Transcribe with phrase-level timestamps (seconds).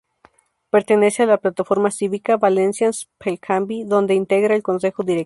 [0.71, 5.19] Pertenece a la plataforma cívica "Valencians pel Canvi", donde integra el consejo directivo.